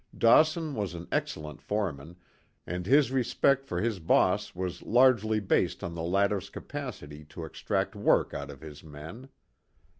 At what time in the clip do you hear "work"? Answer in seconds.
7.95-8.33